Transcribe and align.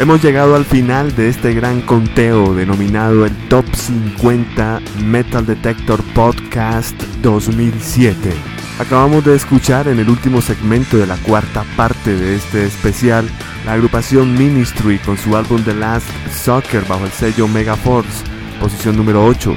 Hemos 0.00 0.22
llegado 0.22 0.56
al 0.56 0.64
final 0.64 1.14
de 1.14 1.28
este 1.28 1.52
gran 1.52 1.82
conteo 1.82 2.54
denominado 2.54 3.26
el 3.26 3.36
Top 3.48 3.66
50 3.70 4.80
Metal 5.04 5.44
Detector 5.44 6.02
Podcast 6.14 6.98
2007. 7.20 8.32
Acabamos 8.78 9.26
de 9.26 9.36
escuchar 9.36 9.88
en 9.88 9.98
el 9.98 10.08
último 10.08 10.40
segmento 10.40 10.96
de 10.96 11.06
la 11.06 11.18
cuarta 11.18 11.64
parte 11.76 12.16
de 12.16 12.34
este 12.34 12.64
especial 12.64 13.28
la 13.66 13.74
agrupación 13.74 14.38
Ministry 14.38 14.98
con 15.00 15.18
su 15.18 15.36
álbum 15.36 15.62
The 15.64 15.74
Last 15.74 16.08
Soccer 16.32 16.82
bajo 16.88 17.04
el 17.04 17.12
sello 17.12 17.46
Megaforce, 17.46 18.24
posición 18.58 18.96
número 18.96 19.22
8. 19.26 19.54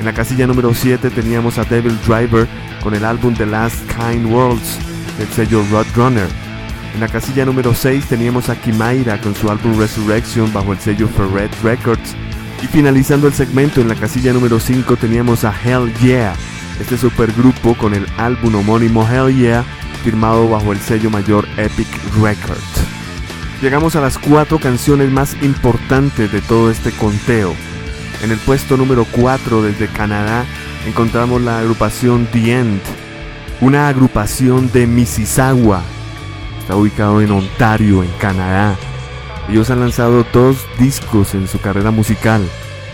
En 0.00 0.04
la 0.04 0.12
casilla 0.12 0.46
número 0.46 0.74
7 0.74 1.08
teníamos 1.08 1.56
a 1.56 1.64
Devil 1.64 1.98
Driver 2.06 2.46
con 2.82 2.94
el 2.94 3.06
álbum 3.06 3.34
The 3.34 3.46
Last 3.46 3.90
Kind 3.92 4.26
Worlds 4.26 4.76
del 5.16 5.28
sello 5.28 5.64
Roadrunner. 5.70 6.47
En 6.94 7.00
la 7.00 7.08
casilla 7.08 7.44
número 7.44 7.74
6 7.74 8.06
teníamos 8.06 8.48
a 8.48 8.60
Kimaira 8.60 9.20
con 9.20 9.34
su 9.34 9.50
álbum 9.50 9.78
Resurrection 9.78 10.52
bajo 10.52 10.72
el 10.72 10.78
sello 10.78 11.08
Ferret 11.08 11.52
Records. 11.62 12.14
Y 12.62 12.66
finalizando 12.66 13.28
el 13.28 13.34
segmento 13.34 13.80
en 13.80 13.88
la 13.88 13.94
casilla 13.94 14.32
número 14.32 14.58
5 14.58 14.96
teníamos 14.96 15.44
a 15.44 15.54
Hell 15.64 15.92
Yeah, 16.00 16.34
este 16.80 16.98
supergrupo 16.98 17.74
con 17.74 17.94
el 17.94 18.06
álbum 18.16 18.56
homónimo 18.56 19.08
Hell 19.08 19.34
Yeah, 19.36 19.64
firmado 20.02 20.48
bajo 20.48 20.72
el 20.72 20.80
sello 20.80 21.10
mayor 21.10 21.46
Epic 21.56 21.88
Records. 22.20 22.88
Llegamos 23.62 23.96
a 23.96 24.00
las 24.00 24.18
cuatro 24.18 24.58
canciones 24.58 25.10
más 25.10 25.36
importantes 25.42 26.32
de 26.32 26.40
todo 26.40 26.70
este 26.70 26.92
conteo. 26.92 27.54
En 28.22 28.30
el 28.30 28.38
puesto 28.38 28.76
número 28.76 29.04
4 29.12 29.62
desde 29.62 29.88
Canadá 29.88 30.44
encontramos 30.86 31.42
la 31.42 31.58
agrupación 31.58 32.26
The 32.32 32.58
End, 32.58 32.80
una 33.60 33.88
agrupación 33.88 34.70
de 34.72 34.86
Mississauga, 34.86 35.82
está 36.68 36.76
ubicado 36.76 37.22
en 37.22 37.30
Ontario, 37.30 38.02
en 38.02 38.10
Canadá. 38.18 38.76
Ellos 39.48 39.70
han 39.70 39.80
lanzado 39.80 40.26
dos 40.34 40.66
discos 40.78 41.32
en 41.32 41.48
su 41.48 41.58
carrera 41.62 41.90
musical. 41.90 42.46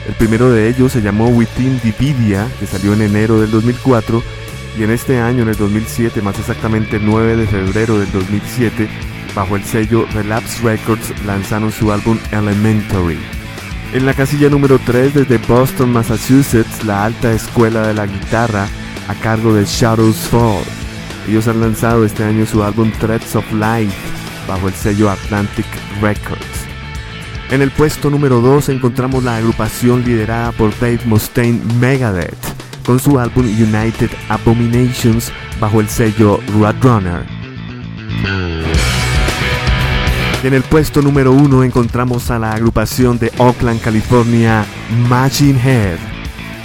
El 0.06 0.14
primero 0.14 0.48
de 0.52 0.68
ellos 0.68 0.92
se 0.92 1.02
llamó 1.02 1.26
Within 1.26 1.80
Dividia, 1.82 2.46
que 2.60 2.68
salió 2.68 2.92
en 2.92 3.02
enero 3.02 3.40
del 3.40 3.50
2004, 3.50 4.22
y 4.78 4.84
en 4.84 4.92
este 4.92 5.18
año, 5.20 5.42
en 5.42 5.48
el 5.48 5.56
2007, 5.56 6.22
más 6.22 6.38
exactamente 6.38 6.98
el 6.98 7.06
9 7.06 7.34
de 7.34 7.48
febrero 7.48 7.98
del 7.98 8.12
2007, 8.12 8.88
bajo 9.34 9.56
el 9.56 9.64
sello 9.64 10.06
Relapse 10.14 10.62
Records 10.62 11.12
lanzaron 11.26 11.72
su 11.72 11.90
álbum 11.90 12.16
Elementary. 12.30 13.18
En 13.92 14.06
la 14.06 14.14
casilla 14.14 14.48
número 14.50 14.78
3 14.78 15.14
desde 15.14 15.38
Boston, 15.38 15.92
Massachusetts, 15.92 16.84
la 16.84 17.06
alta 17.06 17.32
escuela 17.32 17.88
de 17.88 17.94
la 17.94 18.06
guitarra 18.06 18.68
a 19.08 19.14
cargo 19.16 19.52
de 19.52 19.64
Shadows 19.64 20.28
Fall. 20.28 20.83
Ellos 21.28 21.48
han 21.48 21.60
lanzado 21.60 22.04
este 22.04 22.24
año 22.24 22.46
su 22.46 22.62
álbum 22.62 22.90
Threads 23.00 23.36
of 23.36 23.52
Light 23.52 23.90
bajo 24.46 24.68
el 24.68 24.74
sello 24.74 25.10
Atlantic 25.10 25.66
Records. 26.00 26.64
En 27.50 27.62
el 27.62 27.70
puesto 27.70 28.10
número 28.10 28.40
2 28.40 28.70
encontramos 28.70 29.24
la 29.24 29.36
agrupación 29.36 30.04
liderada 30.04 30.52
por 30.52 30.70
Dave 30.78 31.00
Mustaine 31.06 31.60
Megadeth 31.78 32.36
con 32.84 33.00
su 33.00 33.18
álbum 33.18 33.44
United 33.44 34.10
Abominations 34.28 35.32
bajo 35.60 35.80
el 35.80 35.88
sello 35.88 36.40
Roadrunner. 36.58 37.24
En 40.42 40.52
el 40.52 40.62
puesto 40.62 41.00
número 41.00 41.32
1 41.32 41.64
encontramos 41.64 42.30
a 42.30 42.38
la 42.38 42.52
agrupación 42.52 43.18
de 43.18 43.32
Oakland, 43.38 43.80
California, 43.80 44.66
Machine 45.08 45.58
Head. 45.58 45.98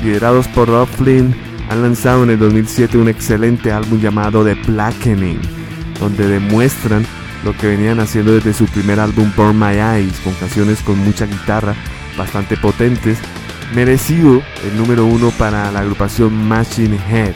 Liderados 0.04 0.48
por 0.50 0.68
Rob 0.68 0.90
han 1.70 1.84
lanzado 1.84 2.24
en 2.24 2.32
el 2.32 2.40
2007 2.40 2.98
un 2.98 3.08
excelente 3.08 3.72
álbum 3.72 4.02
llamado 4.02 4.44
The 4.44 4.56
Blackening, 4.56 5.40
donde 6.00 6.28
demuestran 6.28 7.06
lo 7.44 7.56
que 7.56 7.68
venían 7.68 8.00
haciendo 8.00 8.34
desde 8.34 8.54
su 8.54 8.66
primer 8.66 9.00
álbum 9.00 9.32
Burn 9.38 9.58
My 9.58 9.78
Eyes, 9.78 10.20
con 10.24 10.34
canciones 10.34 10.82
con 10.82 10.98
mucha 10.98 11.28
guitarra, 11.28 11.76
bastante 12.18 12.58
potentes, 12.58 13.20
merecido 13.76 14.42
el 14.66 14.78
número 14.78 15.06
uno 15.06 15.30
para 15.38 15.72
la 15.72 15.82
agrupación 15.82 16.34
Machine 16.48 16.98
Head. 17.08 17.36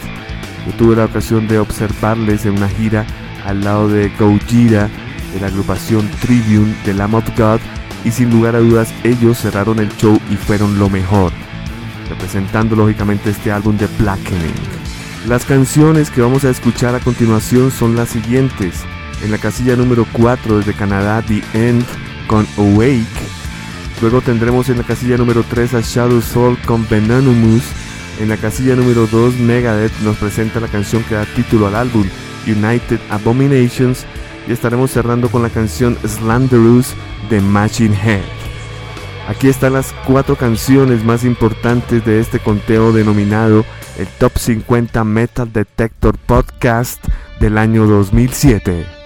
Yo 0.66 0.74
tuve 0.78 0.96
la 0.96 1.06
ocasión 1.06 1.48
de 1.48 1.60
observarles 1.60 2.46
en 2.46 2.58
una 2.58 2.70
gira 2.70 3.06
al 3.46 3.64
lado 3.64 3.88
de 3.88 4.10
Gojira, 4.18 4.90
de 5.32 5.42
la 5.42 5.48
agrupación 5.48 6.10
Tribune 6.22 6.76
de 6.86 6.94
Lamb 6.96 7.16
of 7.16 7.38
God, 7.38 7.60
y 8.04 8.10
sin 8.10 8.32
lugar 8.32 8.56
a 8.56 8.60
dudas 8.60 8.92
ellos 9.04 9.38
cerraron 9.38 9.78
el 9.78 9.90
show 9.98 10.20
y 10.32 10.36
fueron 10.36 10.80
lo 10.80 10.90
mejor 10.90 11.32
representando 12.09 12.75
lógicamente 12.75 13.30
este 13.30 13.52
álbum 13.52 13.78
de 13.78 13.88
Blackening. 14.00 14.53
Las 15.28 15.46
canciones 15.46 16.09
que 16.09 16.22
vamos 16.22 16.44
a 16.44 16.50
escuchar 16.50 16.96
a 16.96 17.00
continuación 17.00 17.72
son 17.72 17.96
las 17.96 18.09
siguientes. 18.09 18.84
En 19.24 19.31
la 19.31 19.38
casilla 19.38 19.75
número 19.75 20.06
4 20.12 20.58
desde 20.58 20.74
Canadá, 20.74 21.22
The 21.22 21.42
End 21.53 21.86
con 22.28 22.46
Awake. 22.58 23.08
Luego 24.02 24.22
tendremos 24.22 24.68
en 24.68 24.80
la 24.80 24.84
casilla 24.84 25.16
número 25.16 25.44
3 25.44 25.75
a 25.75 25.81
Shadow 25.81 26.22
Soul 26.22 26.58
con 26.66 26.86
Venomous. 26.90 27.63
En 28.19 28.28
la 28.28 28.38
casilla 28.38 28.75
número 28.75 29.08
2, 29.08 29.36
Megadeth 29.36 29.97
nos 30.02 30.18
presenta 30.18 30.59
la 30.59 30.68
canción 30.68 31.03
que 31.03 31.16
da 31.16 31.25
título 31.25 31.68
al 31.68 31.75
álbum, 31.75 32.06
United 32.46 33.00
Abominations. 33.09 34.06
Y 34.46 34.52
estaremos 34.52 34.92
cerrando 34.92 35.30
con 35.30 35.42
la 35.42 35.50
canción 35.50 35.97
Slanderous 36.06 36.96
de 37.30 37.40
Machine 37.40 37.96
Head. 37.96 38.43
Aquí 39.28 39.48
están 39.48 39.74
las 39.74 39.94
cuatro 40.06 40.36
canciones 40.36 41.04
más 41.06 41.24
importantes 41.24 42.04
de 42.04 42.20
este 42.20 42.40
conteo 42.40 42.92
denominado 42.92 43.64
el 43.98 44.08
Top 44.20 44.38
50 44.38 45.04
Metal 45.06 45.52
Detector 45.52 46.18
Podcast 46.18 47.04
del 47.40 47.58
año 47.58 47.86
2007. 47.86 49.03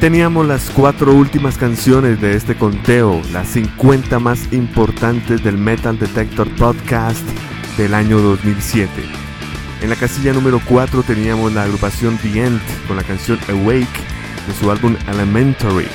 Teníamos 0.00 0.46
las 0.46 0.70
cuatro 0.70 1.12
últimas 1.12 1.58
canciones 1.58 2.20
de 2.20 2.34
este 2.34 2.54
conteo, 2.54 3.20
las 3.32 3.48
50 3.48 4.18
más 4.20 4.52
importantes 4.52 5.42
del 5.42 5.58
Metal 5.58 5.98
Detector 5.98 6.48
Podcast 6.56 7.22
del 7.76 7.94
año 7.94 8.18
2007. 8.18 8.90
En 9.82 9.90
la 9.90 9.96
casilla 9.96 10.32
número 10.32 10.60
4 10.64 11.02
teníamos 11.02 11.52
la 11.52 11.64
agrupación 11.64 12.16
The 12.18 12.46
End 12.46 12.60
con 12.86 12.96
la 12.96 13.02
canción 13.02 13.38
Awake 13.48 13.86
de 14.46 14.54
su 14.60 14.70
álbum 14.70 14.96
Elementary. 15.08 15.88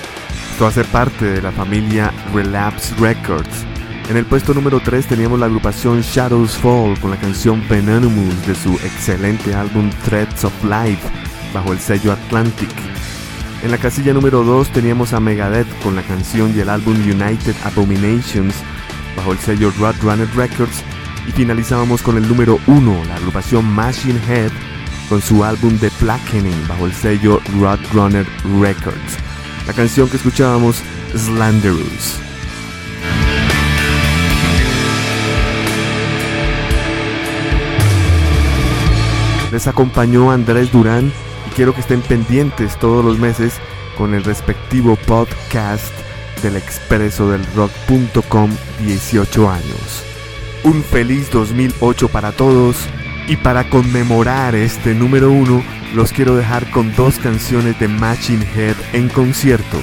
Esto 0.51 0.67
hace 0.67 0.83
parte 0.85 1.25
de 1.25 1.41
la 1.41 1.51
familia 1.51 2.11
Relapse 2.33 2.93
Records. 2.99 3.65
En 4.09 4.17
el 4.17 4.25
puesto 4.25 4.53
número 4.53 4.81
3 4.81 5.07
teníamos 5.07 5.39
la 5.39 5.45
agrupación 5.45 6.01
Shadows 6.01 6.57
Fall 6.57 6.99
con 6.99 7.11
la 7.11 7.17
canción 7.17 7.63
Venomous 7.69 8.47
de 8.47 8.55
su 8.55 8.73
excelente 8.73 9.55
álbum 9.55 9.89
Threads 10.05 10.43
of 10.43 10.53
Life 10.63 11.01
bajo 11.53 11.71
el 11.71 11.79
sello 11.79 12.11
Atlantic. 12.11 12.69
En 13.63 13.71
la 13.71 13.77
casilla 13.77 14.13
número 14.13 14.43
2 14.43 14.73
teníamos 14.73 15.13
a 15.13 15.21
Megadeth 15.21 15.69
con 15.81 15.95
la 15.95 16.01
canción 16.01 16.53
y 16.53 16.59
el 16.59 16.67
álbum 16.67 16.95
United 16.95 17.55
Abominations 17.63 18.53
bajo 19.15 19.31
el 19.31 19.39
sello 19.39 19.71
Roadrunner 19.79 20.27
Records 20.35 20.83
y 21.25 21.31
finalizábamos 21.31 22.01
con 22.01 22.17
el 22.17 22.27
número 22.27 22.59
1, 22.67 23.05
la 23.07 23.15
agrupación 23.15 23.63
Machine 23.63 24.19
Head, 24.27 24.51
con 25.07 25.21
su 25.21 25.45
álbum 25.45 25.77
The 25.77 25.89
Blackening 26.01 26.67
bajo 26.67 26.87
el 26.87 26.91
sello 26.91 27.39
Roadrunner 27.57 28.27
Records. 28.59 29.17
La 29.65 29.71
canción 29.71 30.09
que 30.09 30.17
escuchábamos, 30.17 30.81
Slanderous. 31.15 32.19
Les 39.53 39.67
acompañó 39.67 40.31
Andrés 40.31 40.69
Durán 40.69 41.13
quiero 41.55 41.73
que 41.73 41.81
estén 41.81 42.01
pendientes 42.01 42.77
todos 42.79 43.03
los 43.03 43.17
meses 43.17 43.55
con 43.97 44.13
el 44.13 44.23
respectivo 44.23 44.95
podcast 44.95 45.93
del 46.41 46.55
expreso 46.55 47.29
del 47.29 47.45
rock.com 47.55 48.51
18 48.85 49.49
años 49.49 50.13
un 50.63 50.83
feliz 50.83 51.29
2008 51.31 52.07
para 52.07 52.31
todos 52.31 52.77
y 53.27 53.37
para 53.37 53.69
conmemorar 53.69 54.55
este 54.55 54.93
número 54.93 55.31
uno 55.31 55.63
los 55.93 56.11
quiero 56.11 56.35
dejar 56.35 56.69
con 56.71 56.93
dos 56.95 57.19
canciones 57.19 57.79
de 57.79 57.87
Matching 57.87 58.43
Head 58.55 58.75
en 58.93 59.09
concierto. 59.09 59.77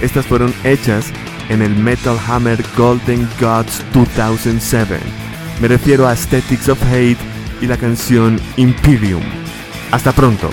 Estas 0.00 0.26
fueron 0.26 0.54
hechas 0.64 1.12
en 1.48 1.62
el 1.62 1.74
Metal 1.76 2.16
Hammer 2.26 2.64
Golden 2.76 3.28
Gods 3.38 3.84
2007. 3.92 4.98
Me 5.60 5.68
refiero 5.68 6.06
a 6.06 6.12
Aesthetics 6.12 6.68
of 6.68 6.82
Hate 6.90 7.18
y 7.60 7.66
la 7.66 7.76
canción 7.76 8.40
Imperium. 8.56 9.22
Hasta 9.90 10.12
pronto. 10.12 10.48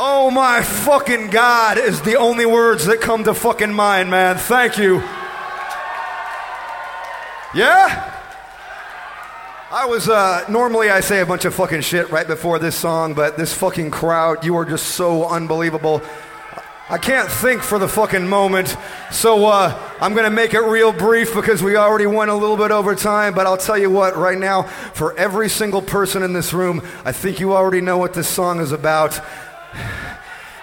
My 0.00 0.62
fucking 0.62 1.28
God 1.28 1.76
is 1.78 2.00
the 2.02 2.16
only 2.16 2.46
words 2.46 2.86
that 2.86 3.00
come 3.00 3.24
to 3.24 3.34
fucking 3.34 3.72
mind, 3.72 4.10
man. 4.10 4.36
Thank 4.36 4.78
you. 4.78 4.96
Yeah? 7.54 8.16
I 9.72 9.86
was, 9.86 10.08
uh, 10.08 10.44
normally 10.48 10.90
I 10.90 11.00
say 11.00 11.20
a 11.20 11.26
bunch 11.26 11.44
of 11.44 11.54
fucking 11.54 11.82
shit 11.82 12.10
right 12.10 12.26
before 12.26 12.58
this 12.58 12.76
song, 12.76 13.14
but 13.14 13.36
this 13.36 13.52
fucking 13.54 13.90
crowd, 13.90 14.44
you 14.44 14.56
are 14.56 14.64
just 14.64 14.86
so 14.86 15.28
unbelievable. 15.28 16.02
I 16.88 16.98
can't 16.98 17.30
think 17.30 17.62
for 17.62 17.78
the 17.78 17.86
fucking 17.86 18.26
moment, 18.26 18.76
so 19.12 19.46
uh, 19.46 19.78
I'm 20.00 20.12
gonna 20.14 20.30
make 20.30 20.54
it 20.54 20.60
real 20.60 20.92
brief 20.92 21.34
because 21.34 21.62
we 21.62 21.76
already 21.76 22.06
went 22.06 22.32
a 22.32 22.34
little 22.34 22.56
bit 22.56 22.72
over 22.72 22.96
time. 22.96 23.32
But 23.32 23.46
I'll 23.46 23.56
tell 23.56 23.78
you 23.78 23.90
what, 23.90 24.16
right 24.16 24.38
now, 24.38 24.62
for 24.62 25.16
every 25.16 25.48
single 25.48 25.82
person 25.82 26.24
in 26.24 26.32
this 26.32 26.52
room, 26.52 26.82
I 27.04 27.12
think 27.12 27.38
you 27.38 27.52
already 27.52 27.80
know 27.80 27.96
what 27.96 28.12
this 28.12 28.28
song 28.28 28.58
is 28.58 28.72
about. 28.72 29.20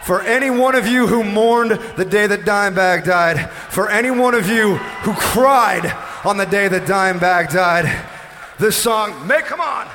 For 0.08 0.22
any 0.22 0.50
one 0.50 0.74
of 0.74 0.88
you 0.88 1.06
who 1.06 1.22
mourned 1.22 1.72
the 1.98 2.06
day 2.06 2.28
that 2.28 2.46
Dimebag 2.46 3.04
died, 3.04 3.52
for 3.52 3.90
any 3.90 4.10
one 4.10 4.36
of 4.36 4.48
you 4.48 4.76
who 5.04 5.12
cried 5.12 5.86
on 6.24 6.38
the 6.38 6.46
day 6.46 6.70
that 6.70 6.88
Dimebag 6.88 7.52
died, 7.52 8.08
this 8.58 8.78
song, 8.78 9.28
may 9.28 9.42
come 9.42 9.60
on. 9.60 9.86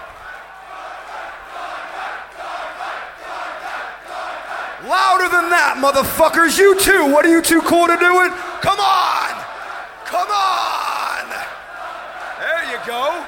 Louder 4.84 5.30
than 5.32 5.48
that, 5.48 5.80
motherfuckers. 5.80 6.58
You 6.58 6.78
too. 6.78 7.10
What 7.10 7.24
are 7.24 7.30
you 7.30 7.40
too 7.40 7.62
cool 7.62 7.86
to 7.86 7.96
do 7.96 8.20
it? 8.20 8.32
Come 8.60 8.80
on. 8.80 9.32
Come 10.04 10.28
on. 10.28 11.24
There 12.38 12.70
you 12.70 12.76
go. 12.86 13.24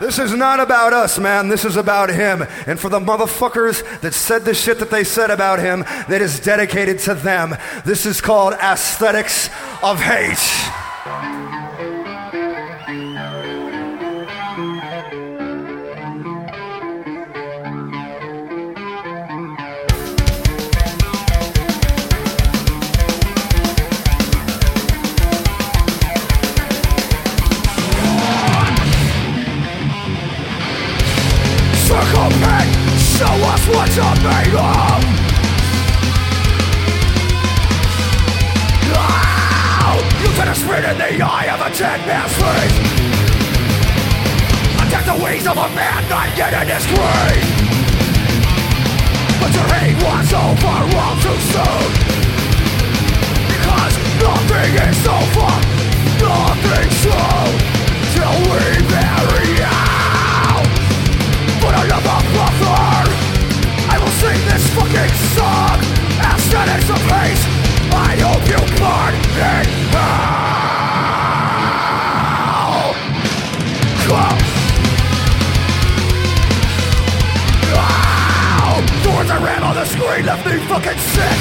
This 0.00 0.18
is 0.18 0.32
not 0.32 0.60
about 0.60 0.94
us, 0.94 1.18
man. 1.18 1.48
This 1.48 1.66
is 1.66 1.76
about 1.76 2.08
him. 2.08 2.42
And 2.66 2.80
for 2.80 2.88
the 2.88 2.98
motherfuckers 3.00 4.00
that 4.00 4.14
said 4.14 4.46
the 4.46 4.54
shit 4.54 4.78
that 4.78 4.90
they 4.90 5.04
said 5.04 5.30
about 5.30 5.58
him, 5.58 5.80
that 6.08 6.22
is 6.22 6.40
dedicated 6.40 6.98
to 7.00 7.14
them. 7.14 7.54
This 7.84 8.06
is 8.06 8.20
called 8.20 8.54
aesthetics 8.54 9.50
of 9.82 10.00
hate. 10.00 10.69
Nothing 54.20 54.74
is 54.88 54.96
so 55.04 55.16
far, 55.34 55.60
nothing 56.20 56.90
true 57.00 57.50
Till 58.12 58.36
we 58.48 58.88
bury 58.88 59.62
out 59.62 59.89
fucking 64.90 65.14
song 65.36 65.78
Aesthetics 66.20 66.90
of 66.90 67.02
hate. 67.10 67.46
I 67.92 68.16
hope 68.20 68.44
you 68.46 68.58
burn 68.78 69.14
in 69.14 69.66
hell 69.94 70.54
Come 74.06 74.38
Ow! 77.76 78.80
Words 79.06 79.30
I 79.30 79.38
ran 79.42 79.62
on 79.62 79.74
the 79.74 79.84
screen 79.84 80.26
left 80.26 80.44
me 80.46 80.58
fucking 80.66 80.98
sick. 81.14 81.40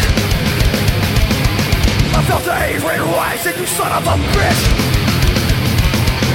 I 2.15 2.23
felt 2.27 2.43
the 2.43 2.55
hate 2.55 2.83
rising, 2.83 3.57
you 3.59 3.65
son 3.65 3.91
of 3.91 4.05
a 4.05 4.15
bitch. 4.33 4.61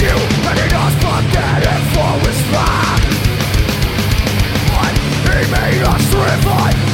You 0.02 0.16
ended 0.50 0.72
us 0.72 0.94
but 1.02 1.24
dead 1.32 1.66
and 1.66 1.84
for 1.94 2.52
back 2.52 3.04
he 5.34 5.50
made 5.50 5.82
us 5.82 6.14
revive 6.14 6.93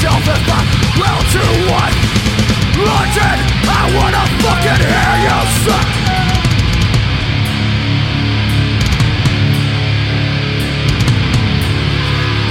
myself 0.00 0.24
if 0.28 0.48
I 0.48 0.60
will 0.96 1.22
to 1.34 1.44
what, 1.68 1.92
London, 2.80 3.38
I 3.68 3.84
wanna 3.92 4.24
fucking 4.40 4.80
hear 4.80 5.14
you 5.28 5.38
suck 5.60 5.88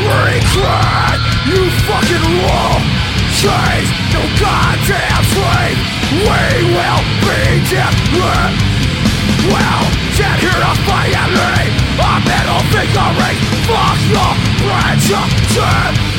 Recline, 0.09 1.21
you 1.49 1.61
fucking 1.89 2.27
wall. 2.45 2.77
Chains, 3.39 3.89
no 4.13 4.21
goddamn 4.37 5.23
slave 5.33 5.77
We 6.11 6.53
will 6.69 7.01
be 7.23 7.61
different 7.65 8.53
Well, 9.47 9.83
stand 10.13 10.41
here 10.41 10.61
off 10.65 10.79
my 10.85 11.05
enemy 11.07 11.71
A 11.97 12.13
middle 12.25 12.63
finger 12.73 13.09
ring 13.17 13.39
Fuck 13.65 13.99
your 14.11 14.33
branch 14.65 15.11
of 15.13 16.18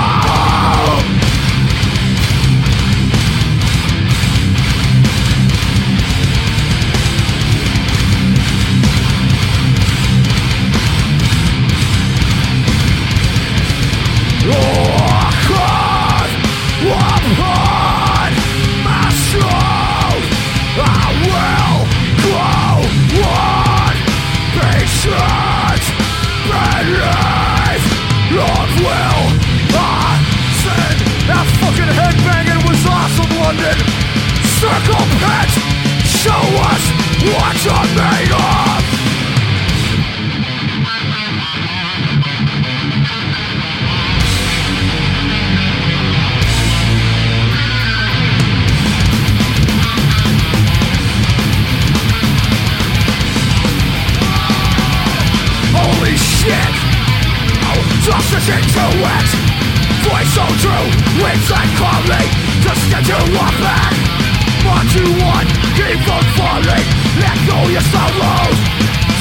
falling. 66.37 66.85
Let 67.19 67.37
go 67.47 67.57
your 67.67 67.85
sorrows. 67.91 68.57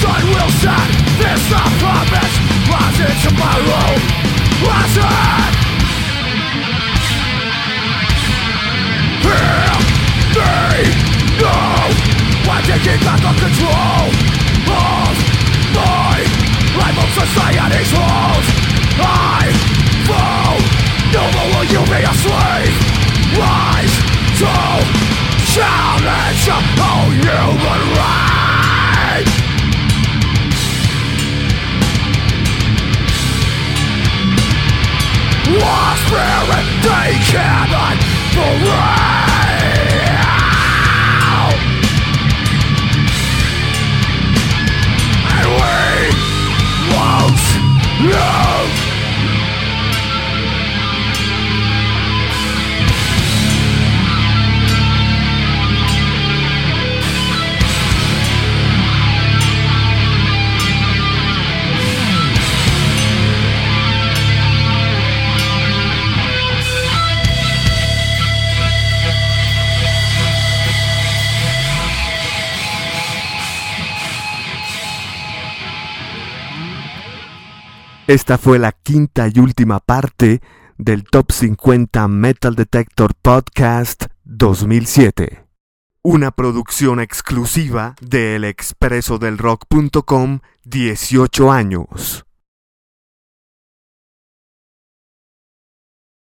Sun 0.00 0.22
will 0.30 0.52
shine 0.62 0.92
This 1.18 1.42
I 1.50 1.66
promise. 1.82 2.34
Rise 2.70 3.00
tomorrow. 3.26 3.90
Rise 4.66 4.98
back 13.04 13.20
the 13.20 13.32
control 13.40 14.30
my 14.66 15.26
life? 15.74 16.30
Society's 17.10 17.92
rules 17.92 18.46
I 19.02 19.50
No 21.12 21.22
more 21.34 21.48
will 21.50 21.64
you 21.64 21.82
be 21.90 22.00
a 22.02 22.14
slave. 22.14 22.74
Rise. 23.36 23.94
To 24.40 24.69
challenge 25.51 26.46
oh, 26.48 26.62
all 26.86 27.11
human 27.11 27.82
rights. 27.98 29.34
War 35.51 35.90
spirit 36.07 36.66
they 36.86 37.11
cannot 37.30 37.98
parade. 38.32 38.99
Esta 78.11 78.36
fue 78.38 78.58
la 78.58 78.72
quinta 78.72 79.28
y 79.32 79.38
última 79.38 79.78
parte 79.78 80.42
del 80.76 81.04
Top 81.04 81.30
50 81.30 82.08
Metal 82.08 82.56
Detector 82.56 83.14
Podcast 83.14 84.06
2007. 84.24 85.46
Una 86.02 86.32
producción 86.32 86.98
exclusiva 86.98 87.94
de 88.00 88.34
elexpresodelrock.com 88.34 90.40
18 90.64 91.52
años. 91.52 92.24